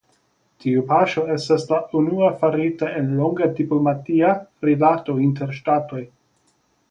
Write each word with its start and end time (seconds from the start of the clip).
Tiu 0.63 0.83
paŝo 0.91 1.25
estas 1.33 1.65
la 1.73 1.81
unua 1.99 2.29
farita 2.39 2.89
en 3.01 3.11
longa 3.19 3.49
diplomatia 3.61 4.33
rilato 4.69 5.19
inter 5.27 5.55
ŝtatoj. 5.61 6.03